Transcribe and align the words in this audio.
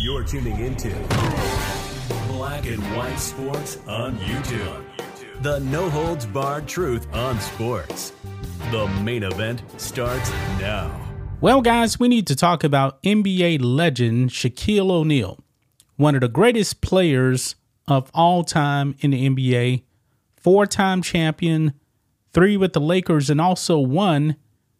You're 0.00 0.22
tuning 0.22 0.60
into 0.60 0.90
Black 2.28 2.66
and 2.66 2.80
White 2.96 3.18
Sports 3.18 3.78
on 3.88 4.16
YouTube. 4.18 4.84
The 5.42 5.58
no 5.58 5.90
holds 5.90 6.24
barred 6.24 6.68
truth 6.68 7.12
on 7.12 7.40
sports. 7.40 8.12
The 8.70 8.86
main 9.02 9.24
event 9.24 9.60
starts 9.76 10.30
now. 10.60 10.88
Well, 11.40 11.62
guys, 11.62 11.98
we 11.98 12.06
need 12.06 12.28
to 12.28 12.36
talk 12.36 12.62
about 12.62 13.02
NBA 13.02 13.58
legend 13.60 14.30
Shaquille 14.30 14.88
O'Neal, 14.88 15.40
one 15.96 16.14
of 16.14 16.20
the 16.20 16.28
greatest 16.28 16.80
players 16.80 17.56
of 17.88 18.08
all 18.14 18.44
time 18.44 18.94
in 19.00 19.10
the 19.10 19.28
NBA, 19.28 19.82
four 20.36 20.64
time 20.64 21.02
champion, 21.02 21.72
three 22.32 22.56
with 22.56 22.72
the 22.72 22.80
Lakers, 22.80 23.30
and 23.30 23.40
also 23.40 23.80
one 23.80 24.36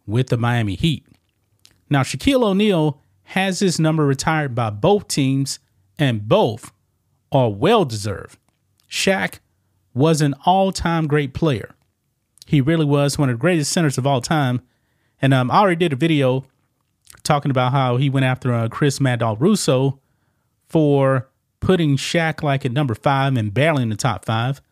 with 0.07 0.29
the 0.29 0.37
Miami 0.37 0.77
Heat. 0.77 1.05
Now, 1.91 2.03
Shaquille 2.03 2.45
O'Neal 2.45 3.03
has 3.33 3.61
his 3.61 3.79
number 3.79 4.07
retired 4.07 4.55
by 4.55 4.71
both 4.71 5.07
teams, 5.07 5.59
and 5.99 6.27
both 6.27 6.73
are 7.31 7.51
well 7.51 7.85
deserved. 7.85 8.39
Shaq 8.91 9.41
was 9.93 10.23
an 10.23 10.35
all 10.47 10.73
time 10.73 11.07
great 11.07 11.35
player. 11.35 11.75
He 12.47 12.63
really 12.63 12.87
was 12.87 13.19
one 13.19 13.29
of 13.29 13.35
the 13.35 13.41
greatest 13.41 13.71
centers 13.71 13.99
of 13.99 14.07
all 14.07 14.23
time. 14.23 14.63
And 15.21 15.35
um, 15.35 15.51
I 15.51 15.59
already 15.59 15.77
did 15.77 15.93
a 15.93 15.97
video 15.97 16.47
talking 17.23 17.51
about 17.51 17.73
how 17.73 17.99
he 17.99 18.09
went 18.09 18.25
after 18.25 18.55
uh, 18.55 18.69
Chris 18.69 18.99
Mad 18.99 19.19
Dog 19.19 19.43
Russo 19.43 20.01
for 20.67 21.29
putting 21.61 21.99
Shaq 21.99 22.43
like 22.43 22.65
at 22.65 22.73
number 22.73 22.95
five 22.95 23.37
and 23.37 23.53
barely 23.53 23.83
in 23.83 23.91
the 23.91 23.97
top 23.97 24.25
five. 24.25 24.63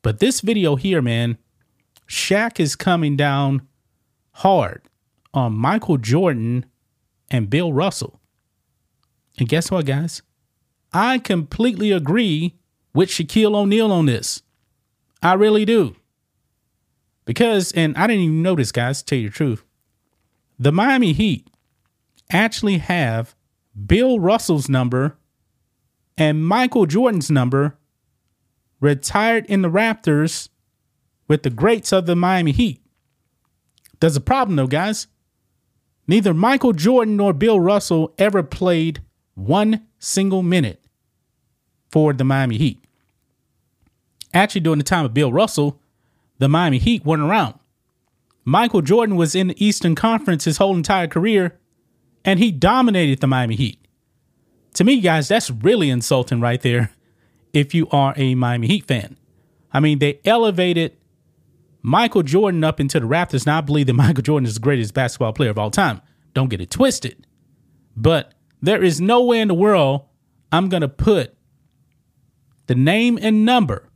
But 0.00 0.20
this 0.20 0.40
video 0.40 0.76
here, 0.76 1.02
man, 1.02 1.36
Shaq 2.08 2.58
is 2.58 2.76
coming 2.76 3.14
down 3.14 3.68
hard 4.32 4.88
on 5.34 5.52
Michael 5.52 5.98
Jordan 5.98 6.64
and 7.30 7.50
Bill 7.50 7.72
Russell. 7.72 8.20
And 9.38 9.48
guess 9.48 9.70
what, 9.70 9.86
guys? 9.86 10.22
I 10.92 11.18
completely 11.18 11.92
agree 11.92 12.56
with 12.92 13.08
Shaquille 13.08 13.54
O'Neal 13.54 13.92
on 13.92 14.06
this. 14.06 14.42
I 15.22 15.34
really 15.34 15.64
do. 15.64 15.96
Because, 17.24 17.72
and 17.72 17.96
I 17.96 18.06
didn't 18.06 18.24
even 18.24 18.42
notice, 18.42 18.72
guys, 18.72 18.98
to 18.98 19.04
tell 19.04 19.18
you 19.18 19.28
the 19.28 19.34
truth, 19.34 19.64
the 20.58 20.72
Miami 20.72 21.12
Heat 21.12 21.48
actually 22.30 22.78
have 22.78 23.34
Bill 23.86 24.18
Russell's 24.18 24.68
number 24.68 25.16
and 26.18 26.44
Michael 26.44 26.86
Jordan's 26.86 27.30
number 27.30 27.78
retired 28.80 29.46
in 29.46 29.62
the 29.62 29.70
rafters 29.70 30.48
with 31.28 31.44
the 31.44 31.50
greats 31.50 31.92
of 31.92 32.06
the 32.06 32.16
Miami 32.16 32.52
Heat. 32.52 32.82
There's 34.00 34.16
a 34.16 34.20
problem, 34.20 34.56
though, 34.56 34.66
guys. 34.66 35.06
Neither 36.10 36.34
Michael 36.34 36.72
Jordan 36.72 37.16
nor 37.16 37.32
Bill 37.32 37.60
Russell 37.60 38.12
ever 38.18 38.42
played 38.42 39.00
one 39.36 39.86
single 40.00 40.42
minute 40.42 40.82
for 41.88 42.12
the 42.12 42.24
Miami 42.24 42.58
Heat. 42.58 42.84
Actually, 44.34 44.62
during 44.62 44.78
the 44.78 44.84
time 44.84 45.04
of 45.04 45.14
Bill 45.14 45.32
Russell, 45.32 45.80
the 46.38 46.48
Miami 46.48 46.78
Heat 46.78 47.04
weren't 47.04 47.22
around. 47.22 47.60
Michael 48.44 48.82
Jordan 48.82 49.14
was 49.14 49.36
in 49.36 49.46
the 49.46 49.64
Eastern 49.64 49.94
Conference 49.94 50.46
his 50.46 50.56
whole 50.56 50.74
entire 50.74 51.06
career, 51.06 51.60
and 52.24 52.40
he 52.40 52.50
dominated 52.50 53.20
the 53.20 53.28
Miami 53.28 53.54
Heat. 53.54 53.78
To 54.74 54.82
me, 54.82 55.00
guys, 55.00 55.28
that's 55.28 55.48
really 55.48 55.90
insulting 55.90 56.40
right 56.40 56.60
there 56.60 56.90
if 57.52 57.72
you 57.72 57.86
are 57.92 58.14
a 58.16 58.34
Miami 58.34 58.66
Heat 58.66 58.84
fan. 58.84 59.16
I 59.72 59.78
mean, 59.78 60.00
they 60.00 60.18
elevated 60.24 60.96
Michael 61.82 62.22
Jordan 62.22 62.64
up 62.64 62.80
into 62.80 63.00
the 63.00 63.06
rafters. 63.06 63.46
Now, 63.46 63.58
I 63.58 63.60
believe 63.60 63.86
that 63.86 63.92
Michael 63.94 64.22
Jordan 64.22 64.46
is 64.46 64.54
the 64.54 64.60
greatest 64.60 64.94
basketball 64.94 65.32
player 65.32 65.50
of 65.50 65.58
all 65.58 65.70
time. 65.70 66.00
Don't 66.34 66.48
get 66.48 66.60
it 66.60 66.70
twisted. 66.70 67.26
But 67.96 68.34
there 68.62 68.82
is 68.82 69.00
no 69.00 69.24
way 69.24 69.40
in 69.40 69.48
the 69.48 69.54
world 69.54 70.06
I'm 70.52 70.68
going 70.68 70.82
to 70.82 70.88
put 70.88 71.34
the 72.66 72.74
name 72.74 73.18
and 73.20 73.44
number 73.44 73.88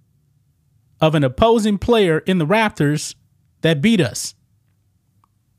of 1.01 1.15
an 1.15 1.25
opposing 1.25 1.79
player 1.79 2.19
in 2.21 2.39
the 2.39 2.47
rafters 2.47 3.15
that 3.61 3.81
beat 3.81 4.01
us. 4.01 4.35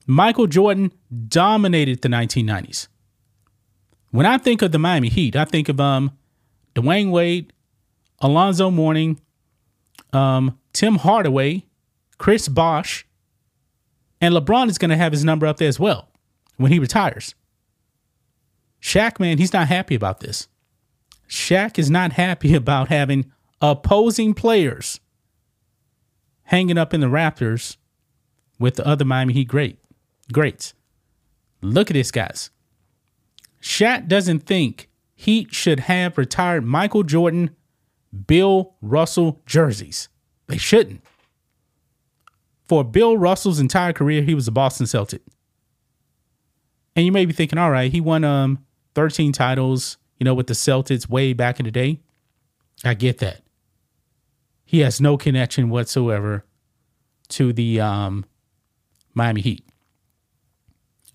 Michael 0.08 0.48
Jordan 0.48 0.92
dominated 1.28 2.02
the 2.02 2.10
1990s. 2.10 2.88
When 4.12 4.26
I 4.26 4.38
think 4.38 4.62
of 4.62 4.72
the 4.72 4.80
Miami 4.80 5.10
Heat, 5.10 5.36
I 5.36 5.46
think 5.46 5.68
of 5.70 5.80
um, 5.80 6.12
Dwyane 6.76 7.12
Wade, 7.12 7.52
Alonzo 8.20 8.72
Mourning, 8.72 9.20
um, 10.14 10.58
Tim 10.74 10.96
Hardaway, 10.96 11.66
Chris 12.18 12.48
Bosh, 12.48 13.06
and 14.22 14.34
LeBron 14.34 14.70
is 14.70 14.78
going 14.78 14.90
to 14.90 14.98
have 14.98 15.12
his 15.12 15.24
number 15.24 15.46
up 15.46 15.58
there 15.58 15.68
as 15.68 15.80
well 15.80 16.10
when 16.58 16.72
he 16.72 16.80
retires. 16.80 17.36
Shaq, 18.82 19.20
man, 19.20 19.38
he's 19.38 19.54
not 19.54 19.68
happy 19.68 19.96
about 19.96 20.20
this. 20.20 20.48
Shaq 21.30 21.80
is 21.80 21.90
not 21.90 22.14
happy 22.14 22.54
about 22.56 22.90
having 22.90 23.32
opposing 23.62 24.34
players 24.34 25.00
hanging 26.44 26.78
up 26.78 26.94
in 26.94 27.02
the 27.02 27.10
rafters 27.10 27.78
with 28.60 28.76
the 28.76 28.88
other 28.88 29.06
Miami 29.06 29.34
Heat 29.34 29.48
great 29.48 29.78
greats. 30.32 30.74
Look 31.62 31.90
at 31.90 31.96
this, 31.96 32.12
guys. 32.12 32.52
Shaq 33.62 34.08
doesn't 34.08 34.42
think 34.42 34.90
Heat 35.16 35.54
should 35.54 35.82
have 35.82 36.18
retired 36.18 36.64
Michael 36.64 37.04
Jordan, 37.04 37.56
Bill 38.28 38.76
Russell 38.82 39.42
jerseys. 39.46 40.10
They 40.48 40.58
shouldn't. 40.58 41.02
For 42.68 42.84
Bill 42.84 43.18
Russell's 43.18 43.60
entire 43.60 43.94
career, 43.94 44.22
he 44.22 44.34
was 44.34 44.48
a 44.48 44.52
Boston 44.52 44.88
Celtic. 44.88 45.22
And 46.96 47.06
you 47.06 47.12
may 47.12 47.26
be 47.26 47.34
thinking, 47.34 47.60
all 47.60 47.72
right, 47.72 47.92
he 47.92 48.02
won 48.02 48.24
um 48.24 48.66
13 48.96 49.32
titles, 49.34 49.98
you 50.18 50.24
know, 50.24 50.34
with 50.34 50.48
the 50.48 50.54
Celtics 50.54 51.08
way 51.10 51.34
back 51.34 51.60
in 51.60 51.66
the 51.66 51.72
day. 51.72 52.00
I 52.84 52.94
get 52.94 53.20
that. 53.20 53.42
He 54.64 54.80
has 54.80 55.00
no 55.00 55.18
connection 55.18 55.70
whatsoever 55.70 56.44
to 57.30 57.54
the 57.54 57.80
um, 57.80 58.26
Miami 59.14 59.42
Heat. 59.42 59.64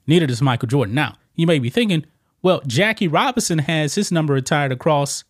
Neither 0.07 0.27
does 0.27 0.43
Michael 0.43 0.69
Jordan. 0.69 0.95
Now, 0.95 1.17
you 1.35 1.47
may 1.47 1.59
be 1.59 1.71
thinking, 1.71 2.05
well, 2.43 2.63
Jackie 2.67 3.09
Robinson 3.09 3.59
has 3.59 3.95
his 3.95 4.13
number 4.13 4.35
retired 4.35 4.73
across 4.73 5.25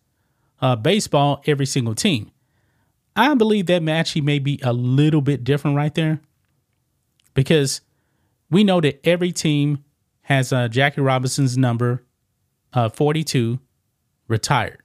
uh, 0.61 0.75
baseball 0.75 1.41
every 1.45 1.65
single 1.65 1.95
team. 1.95 2.31
I 3.15 3.33
believe 3.35 3.65
that 3.67 3.87
actually 3.87 4.21
may 4.21 4.39
be 4.39 4.59
a 4.63 4.73
little 4.73 5.21
bit 5.21 5.43
different 5.43 5.75
right 5.75 5.93
there 5.93 6.21
because 7.33 7.81
we 8.49 8.63
know 8.63 8.81
that 8.81 8.99
every 9.05 9.31
team 9.31 9.83
has 10.23 10.53
uh, 10.53 10.67
Jackie 10.67 11.01
Robinson's 11.01 11.57
number 11.57 12.03
uh, 12.73 12.89
42 12.89 13.59
retired. 14.27 14.81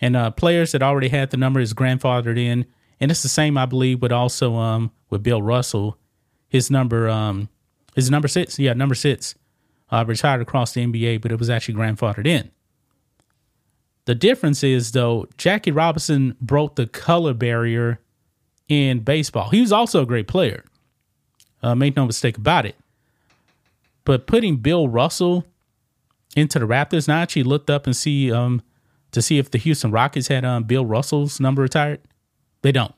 And 0.00 0.16
uh, 0.16 0.30
players 0.30 0.72
that 0.72 0.82
already 0.82 1.08
had 1.08 1.30
the 1.30 1.36
number 1.36 1.60
is 1.60 1.74
grandfathered 1.74 2.38
in. 2.38 2.66
And 3.00 3.10
it's 3.10 3.22
the 3.22 3.28
same, 3.28 3.56
I 3.56 3.66
believe, 3.66 4.02
with 4.02 4.12
also 4.12 4.56
um, 4.56 4.92
with 5.08 5.22
Bill 5.22 5.42
Russell. 5.42 5.98
His 6.48 6.70
number 6.70 7.08
um, 7.08 7.48
is 7.96 8.10
number 8.10 8.28
six. 8.28 8.58
Yeah, 8.58 8.72
number 8.72 8.94
six. 8.94 9.34
Uh, 9.90 10.04
retired 10.06 10.40
across 10.40 10.72
the 10.72 10.86
NBA, 10.86 11.20
but 11.20 11.32
it 11.32 11.38
was 11.38 11.50
actually 11.50 11.74
grandfathered 11.74 12.26
in. 12.26 12.50
The 14.06 14.14
difference 14.14 14.64
is, 14.64 14.92
though, 14.92 15.26
Jackie 15.36 15.70
Robinson 15.70 16.36
broke 16.40 16.76
the 16.76 16.86
color 16.86 17.34
barrier 17.34 18.00
in 18.68 19.00
baseball. 19.00 19.50
He 19.50 19.60
was 19.60 19.72
also 19.72 20.02
a 20.02 20.06
great 20.06 20.26
player. 20.28 20.64
Uh, 21.62 21.74
make 21.74 21.96
no 21.96 22.06
mistake 22.06 22.38
about 22.38 22.66
it. 22.66 22.76
But 24.04 24.26
putting 24.26 24.56
Bill 24.56 24.88
Russell 24.88 25.44
into 26.36 26.58
the 26.58 26.66
rafters. 26.66 27.08
And 27.08 27.16
I 27.16 27.22
actually 27.22 27.42
looked 27.42 27.70
up 27.70 27.86
and 27.86 27.96
see 27.96 28.32
um 28.32 28.62
to 29.12 29.20
see 29.20 29.38
if 29.38 29.50
the 29.50 29.58
Houston 29.58 29.90
Rockets 29.90 30.28
had 30.28 30.44
um 30.44 30.64
Bill 30.64 30.86
Russell's 30.86 31.40
number 31.40 31.62
retired. 31.62 32.00
They 32.62 32.72
don't. 32.72 32.94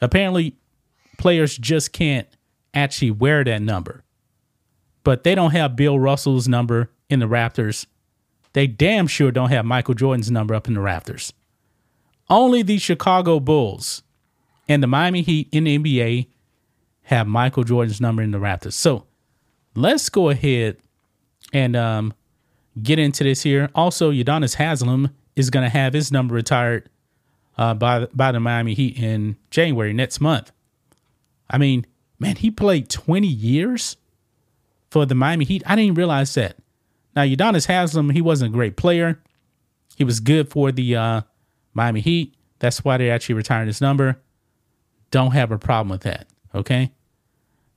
Apparently, 0.00 0.56
players 1.18 1.56
just 1.56 1.92
can't 1.92 2.28
actually 2.74 3.10
wear 3.10 3.44
that 3.44 3.62
number. 3.62 4.04
But 5.04 5.24
they 5.24 5.34
don't 5.34 5.50
have 5.50 5.76
Bill 5.76 5.98
Russell's 5.98 6.48
number 6.48 6.90
in 7.10 7.18
the 7.18 7.26
rafters. 7.26 7.86
They 8.52 8.66
damn 8.66 9.06
sure 9.06 9.30
don't 9.30 9.50
have 9.50 9.64
Michael 9.64 9.94
Jordan's 9.94 10.30
number 10.30 10.54
up 10.54 10.68
in 10.68 10.74
the 10.74 10.80
rafters. 10.80 11.32
Only 12.28 12.62
the 12.62 12.78
Chicago 12.78 13.40
Bulls 13.40 14.02
and 14.68 14.82
the 14.82 14.86
Miami 14.86 15.22
Heat 15.22 15.48
in 15.52 15.64
the 15.64 15.78
NBA 15.78 16.26
have 17.04 17.26
Michael 17.26 17.64
Jordan's 17.64 18.00
number 18.00 18.22
in 18.22 18.30
the 18.30 18.38
rafters. 18.38 18.74
So 18.74 19.06
let's 19.74 20.08
go 20.08 20.30
ahead 20.30 20.76
and 21.52 21.76
um, 21.76 22.14
get 22.82 22.98
into 22.98 23.24
this 23.24 23.42
here. 23.42 23.70
Also, 23.74 24.10
Udonis 24.10 24.56
Haslem 24.56 25.10
is 25.36 25.50
going 25.50 25.64
to 25.64 25.70
have 25.70 25.92
his 25.92 26.12
number 26.12 26.34
retired 26.34 26.88
uh, 27.58 27.74
by 27.74 28.06
by 28.14 28.32
the 28.32 28.40
Miami 28.40 28.74
Heat 28.74 28.98
in 28.98 29.36
January 29.50 29.92
next 29.92 30.20
month. 30.20 30.52
I 31.50 31.58
mean, 31.58 31.86
man, 32.18 32.36
he 32.36 32.50
played 32.50 32.88
20 32.88 33.26
years 33.26 33.96
for 34.90 35.04
the 35.04 35.14
Miami 35.14 35.44
Heat. 35.44 35.62
I 35.66 35.76
didn't 35.76 35.94
realize 35.94 36.34
that. 36.34 36.56
Now, 37.14 37.22
Udonis 37.22 37.66
Haslem, 37.66 38.10
he 38.10 38.20
wasn't 38.20 38.52
a 38.52 38.54
great 38.54 38.76
player. 38.76 39.20
He 39.96 40.04
was 40.04 40.20
good 40.20 40.50
for 40.50 40.72
the 40.72 40.96
uh, 40.96 41.20
Miami 41.74 42.00
Heat. 42.00 42.34
That's 42.58 42.84
why 42.84 42.96
they 42.96 43.10
actually 43.10 43.34
retired 43.34 43.66
his 43.66 43.80
number. 43.80 44.20
Don't 45.10 45.32
have 45.32 45.50
a 45.50 45.58
problem 45.58 45.90
with 45.90 46.02
that. 46.02 46.26
Okay. 46.54 46.92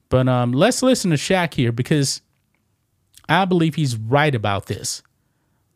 But 0.10 0.28
um, 0.28 0.52
let's 0.52 0.82
listen 0.82 1.12
to 1.12 1.18
Shaq 1.18 1.54
here 1.54 1.72
because 1.72 2.22
I 3.28 3.46
believe 3.46 3.76
he's 3.76 3.98
right 3.98 4.34
about 4.34 4.68
this. 4.68 5.02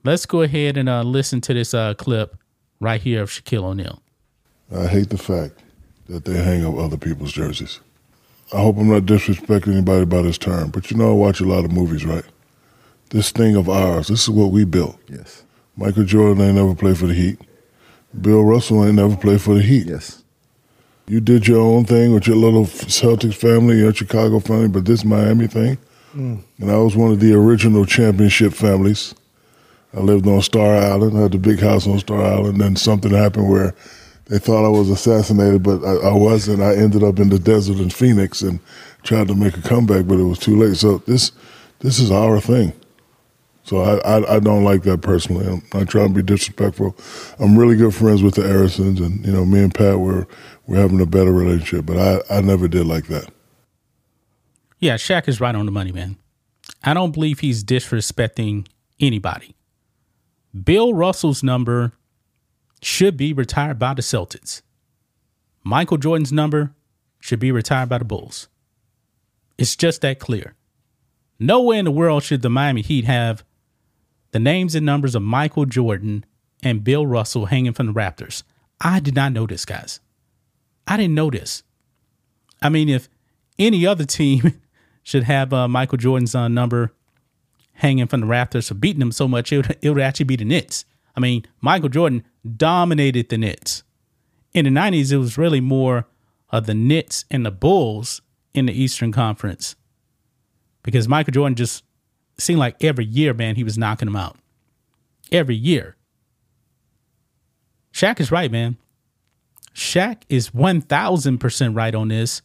Let's 0.03 0.25
go 0.25 0.41
ahead 0.41 0.77
and 0.77 0.87
uh, 0.87 1.03
listen 1.03 1.41
to 1.41 1.53
this 1.53 1.73
uh, 1.73 1.93
clip 1.95 2.37
right 2.79 3.01
here 3.01 3.21
of 3.21 3.29
Shaquille 3.29 3.63
O'Neal. 3.63 4.01
I 4.73 4.87
hate 4.87 5.09
the 5.09 5.17
fact 5.17 5.59
that 6.07 6.25
they 6.25 6.41
hang 6.41 6.65
up 6.65 6.77
other 6.77 6.97
people's 6.97 7.31
jerseys. 7.31 7.79
I 8.53 8.61
hope 8.61 8.77
I'm 8.77 8.89
not 8.89 9.03
disrespecting 9.03 9.73
anybody 9.73 10.05
by 10.05 10.21
this 10.21 10.37
term, 10.37 10.69
but 10.69 10.89
you 10.89 10.97
know 10.97 11.09
I 11.09 11.13
watch 11.13 11.41
a 11.41 11.45
lot 11.45 11.65
of 11.65 11.71
movies, 11.71 12.05
right? 12.05 12.23
This 13.09 13.31
thing 13.31 13.55
of 13.55 13.69
ours, 13.69 14.07
this 14.07 14.23
is 14.23 14.29
what 14.29 14.51
we 14.51 14.65
built. 14.65 14.97
Yes. 15.07 15.43
Michael 15.75 16.03
Jordan 16.03 16.43
ain't 16.43 16.55
never 16.55 16.75
played 16.75 16.97
for 16.97 17.07
the 17.07 17.13
Heat. 17.13 17.39
Bill 18.21 18.43
Russell 18.43 18.85
ain't 18.85 18.95
never 18.95 19.15
played 19.15 19.41
for 19.41 19.55
the 19.55 19.61
Heat. 19.61 19.87
Yes. 19.87 20.23
You 21.07 21.19
did 21.19 21.47
your 21.47 21.61
own 21.61 21.85
thing 21.85 22.13
with 22.13 22.27
your 22.27 22.35
little 22.35 22.65
Celtics 22.65 23.33
family, 23.33 23.79
your 23.79 23.93
Chicago 23.93 24.39
family, 24.39 24.67
but 24.67 24.85
this 24.85 25.03
Miami 25.03 25.47
thing, 25.47 25.79
mm. 26.13 26.39
and 26.59 26.71
I 26.71 26.77
was 26.77 26.95
one 26.95 27.11
of 27.11 27.19
the 27.19 27.33
original 27.33 27.83
championship 27.83 28.53
families. 28.53 29.15
I 29.95 30.01
lived 30.01 30.27
on 30.27 30.43
Star 30.43 30.75
Island, 30.75 31.17
I 31.17 31.21
had 31.21 31.31
the 31.31 31.39
big 31.39 31.59
house 31.59 31.87
on 31.87 31.97
Star 31.97 32.21
Island, 32.21 32.61
then 32.61 32.75
something 32.75 33.11
happened 33.11 33.49
where 33.49 33.73
they 34.25 34.37
thought 34.37 34.63
I 34.63 34.69
was 34.69 34.91
assassinated, 34.91 35.63
but 35.63 35.83
I, 35.83 36.09
I, 36.09 36.13
wasn't. 36.13 36.61
I 36.61 36.75
ended 36.75 37.01
up 37.01 37.17
in 37.17 37.29
the 37.29 37.39
desert 37.39 37.79
in 37.79 37.89
Phoenix 37.89 38.43
and 38.43 38.59
tried 39.01 39.29
to 39.29 39.35
make 39.35 39.57
a 39.57 39.61
comeback, 39.61 40.05
but 40.05 40.19
it 40.19 40.23
was 40.23 40.37
too 40.37 40.55
late. 40.55 40.77
So 40.77 40.99
this 40.99 41.31
this 41.79 41.97
is 41.97 42.11
our 42.11 42.39
thing. 42.39 42.73
So 43.69 43.81
I, 43.81 43.97
I, 43.99 44.37
I 44.37 44.39
don't 44.39 44.63
like 44.63 44.81
that 44.81 45.03
personally. 45.03 45.45
I'm 45.45 45.61
not 45.75 45.87
trying 45.87 46.07
to 46.07 46.13
be 46.15 46.23
disrespectful. 46.23 46.95
I'm 47.37 47.55
really 47.55 47.75
good 47.75 47.93
friends 47.93 48.23
with 48.23 48.33
the 48.33 48.51
Arisons, 48.51 48.99
and 48.99 49.23
you 49.23 49.31
know, 49.31 49.45
me 49.45 49.59
and 49.61 49.71
Pat 49.71 49.99
were 49.99 50.27
we're 50.65 50.77
having 50.77 50.99
a 50.99 51.05
better 51.05 51.31
relationship. 51.31 51.85
But 51.85 51.97
I, 52.31 52.37
I 52.37 52.41
never 52.41 52.67
did 52.67 52.87
like 52.87 53.05
that. 53.09 53.31
Yeah, 54.79 54.95
Shaq 54.95 55.27
is 55.27 55.39
right 55.39 55.53
on 55.53 55.67
the 55.67 55.71
money, 55.71 55.91
man. 55.91 56.17
I 56.83 56.95
don't 56.95 57.11
believe 57.11 57.41
he's 57.41 57.63
disrespecting 57.63 58.65
anybody. 58.99 59.55
Bill 60.63 60.95
Russell's 60.95 61.43
number 61.43 61.91
should 62.81 63.17
be 63.17 63.33
retired 63.33 63.77
by 63.77 63.93
the 63.93 64.01
Celtics. 64.01 64.63
Michael 65.63 65.97
Jordan's 65.97 66.33
number 66.33 66.73
should 67.19 67.39
be 67.39 67.51
retired 67.51 67.89
by 67.89 67.99
the 67.99 68.05
Bulls. 68.05 68.47
It's 69.59 69.75
just 69.75 70.01
that 70.01 70.17
clear. 70.17 70.55
Nowhere 71.37 71.77
in 71.77 71.85
the 71.85 71.91
world 71.91 72.23
should 72.23 72.41
the 72.41 72.49
Miami 72.49 72.81
Heat 72.81 73.05
have 73.05 73.43
the 74.31 74.39
names 74.39 74.75
and 74.75 74.85
numbers 74.85 75.15
of 75.15 75.21
Michael 75.21 75.65
Jordan 75.65 76.25
and 76.61 76.83
Bill 76.83 77.05
Russell 77.05 77.47
hanging 77.47 77.73
from 77.73 77.87
the 77.87 77.91
rafters. 77.93 78.43
I 78.81 78.99
did 78.99 79.15
not 79.15 79.33
know 79.33 79.47
this, 79.47 79.65
guys. 79.65 79.99
I 80.87 80.97
didn't 80.97 81.15
know 81.15 81.29
this. 81.29 81.63
I 82.61 82.69
mean, 82.69 82.89
if 82.89 83.09
any 83.57 83.85
other 83.85 84.05
team 84.05 84.59
should 85.03 85.23
have 85.23 85.53
uh, 85.53 85.67
Michael 85.67 85.97
Jordan's 85.97 86.35
uh, 86.35 86.47
number 86.47 86.93
hanging 87.73 88.07
from 88.07 88.21
the 88.21 88.27
rafters 88.27 88.67
for 88.67 88.73
beating 88.73 88.99
them 88.99 89.11
so 89.11 89.27
much, 89.27 89.51
it 89.51 89.57
would, 89.57 89.77
it 89.81 89.89
would 89.89 90.01
actually 90.01 90.25
be 90.25 90.35
the 90.35 90.45
Knicks. 90.45 90.85
I 91.15 91.19
mean, 91.19 91.45
Michael 91.61 91.89
Jordan 91.89 92.23
dominated 92.55 93.29
the 93.29 93.37
Knicks. 93.37 93.83
In 94.53 94.65
the 94.65 94.71
90s, 94.71 95.11
it 95.11 95.17
was 95.17 95.37
really 95.37 95.61
more 95.61 96.07
of 96.49 96.65
the 96.65 96.73
Knicks 96.73 97.25
and 97.29 97.45
the 97.45 97.51
Bulls 97.51 98.21
in 98.53 98.65
the 98.65 98.73
Eastern 98.73 99.11
Conference 99.11 99.75
because 100.83 101.07
Michael 101.07 101.33
Jordan 101.33 101.55
just 101.55 101.83
seemed 102.41 102.59
like 102.59 102.83
every 102.83 103.05
year, 103.05 103.33
man, 103.33 103.55
he 103.55 103.63
was 103.63 103.77
knocking 103.77 104.07
them 104.07 104.15
out. 104.15 104.37
Every 105.31 105.55
year. 105.55 105.95
Shaq 107.93 108.19
is 108.19 108.31
right, 108.31 108.51
man. 108.51 108.77
Shaq 109.73 110.23
is 110.29 110.49
1000% 110.51 111.75
right 111.75 111.95
on 111.95 112.07
this. 112.09 112.41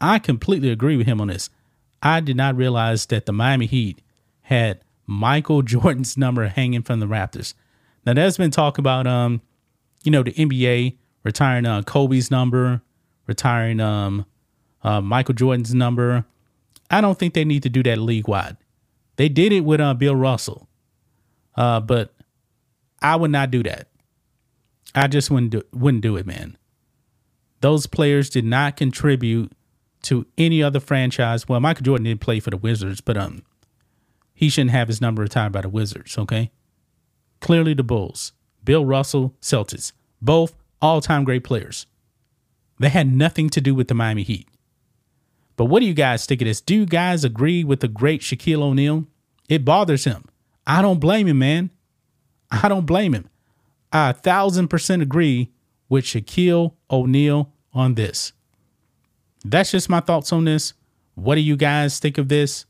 I 0.00 0.18
completely 0.18 0.70
agree 0.70 0.96
with 0.96 1.06
him 1.06 1.20
on 1.20 1.28
this. 1.28 1.50
I 2.02 2.20
did 2.20 2.36
not 2.36 2.56
realize 2.56 3.06
that 3.06 3.26
the 3.26 3.32
Miami 3.32 3.66
Heat 3.66 4.00
had 4.42 4.80
Michael 5.06 5.62
Jordan's 5.62 6.16
number 6.16 6.48
hanging 6.48 6.82
from 6.82 7.00
the 7.00 7.08
rafters. 7.08 7.54
Now 8.06 8.14
there's 8.14 8.36
been 8.36 8.50
talk 8.50 8.78
about 8.78 9.06
um, 9.06 9.40
you 10.04 10.10
know, 10.10 10.22
the 10.22 10.32
NBA 10.32 10.96
retiring 11.24 11.66
uh, 11.66 11.82
Kobe's 11.82 12.30
number, 12.30 12.82
retiring 13.26 13.80
um, 13.80 14.26
uh, 14.82 15.00
Michael 15.00 15.34
Jordan's 15.34 15.74
number. 15.74 16.24
I 16.90 17.00
don't 17.00 17.18
think 17.18 17.34
they 17.34 17.44
need 17.44 17.62
to 17.64 17.70
do 17.70 17.82
that 17.82 17.98
league 17.98 18.28
wide. 18.28 18.56
They 19.16 19.28
did 19.28 19.52
it 19.52 19.60
with 19.60 19.80
uh, 19.80 19.94
Bill 19.94 20.16
Russell, 20.16 20.68
uh, 21.56 21.80
but 21.80 22.14
I 23.00 23.16
would 23.16 23.30
not 23.30 23.50
do 23.50 23.62
that. 23.62 23.88
I 24.94 25.08
just 25.08 25.30
wouldn't 25.30 25.52
do, 25.52 25.62
wouldn't 25.72 26.02
do 26.02 26.16
it, 26.16 26.26
man. 26.26 26.56
Those 27.60 27.86
players 27.86 28.28
did 28.28 28.44
not 28.44 28.76
contribute 28.76 29.52
to 30.02 30.26
any 30.36 30.62
other 30.62 30.80
franchise. 30.80 31.48
Well, 31.48 31.60
Michael 31.60 31.84
Jordan 31.84 32.04
did 32.04 32.20
play 32.20 32.40
for 32.40 32.50
the 32.50 32.56
Wizards, 32.56 33.00
but 33.00 33.16
um, 33.16 33.42
he 34.34 34.48
shouldn't 34.48 34.72
have 34.72 34.88
his 34.88 35.00
number 35.00 35.22
retired 35.22 35.52
by 35.52 35.62
the 35.62 35.68
Wizards. 35.68 36.18
Okay. 36.18 36.50
Clearly, 37.40 37.74
the 37.74 37.82
Bulls, 37.82 38.32
Bill 38.64 38.84
Russell, 38.84 39.34
Celtics, 39.40 39.92
both 40.20 40.54
all 40.80 41.00
time 41.00 41.24
great 41.24 41.44
players. 41.44 41.86
They 42.78 42.88
had 42.88 43.12
nothing 43.12 43.48
to 43.50 43.60
do 43.60 43.74
with 43.74 43.88
the 43.88 43.94
Miami 43.94 44.22
Heat. 44.22 44.48
But 45.56 45.66
what 45.66 45.80
do 45.80 45.86
you 45.86 45.94
guys 45.94 46.26
think 46.26 46.42
of 46.42 46.46
this? 46.46 46.60
Do 46.60 46.74
you 46.74 46.86
guys 46.86 47.24
agree 47.24 47.62
with 47.64 47.80
the 47.80 47.88
great 47.88 48.22
Shaquille 48.22 48.62
O'Neal? 48.62 49.06
It 49.48 49.64
bothers 49.64 50.04
him. 50.04 50.24
I 50.66 50.82
don't 50.82 51.00
blame 51.00 51.26
him, 51.28 51.38
man. 51.38 51.70
I 52.50 52.68
don't 52.68 52.86
blame 52.86 53.14
him. 53.14 53.28
I 53.92 54.10
a 54.10 54.12
thousand 54.12 54.68
percent 54.68 55.02
agree 55.02 55.50
with 55.88 56.04
Shaquille 56.04 56.72
O'Neal 56.90 57.52
on 57.72 57.94
this. 57.94 58.32
That's 59.44 59.70
just 59.70 59.90
my 59.90 60.00
thoughts 60.00 60.32
on 60.32 60.44
this. 60.44 60.72
What 61.14 61.34
do 61.34 61.42
you 61.42 61.56
guys 61.56 61.98
think 61.98 62.18
of 62.18 62.28
this? 62.28 62.64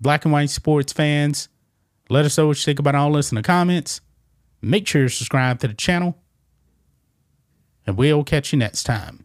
Black 0.00 0.24
and 0.24 0.32
white 0.32 0.50
sports 0.50 0.92
fans, 0.92 1.48
let 2.08 2.24
us 2.24 2.38
know 2.38 2.48
what 2.48 2.56
you 2.56 2.64
think 2.64 2.78
about 2.78 2.94
all 2.94 3.12
this 3.12 3.30
in 3.30 3.36
the 3.36 3.42
comments. 3.42 4.00
Make 4.62 4.86
sure 4.86 5.02
you 5.02 5.08
subscribe 5.08 5.60
to 5.60 5.68
the 5.68 5.74
channel. 5.74 6.16
And 7.86 7.96
we'll 7.96 8.24
catch 8.24 8.52
you 8.52 8.58
next 8.58 8.84
time. 8.84 9.24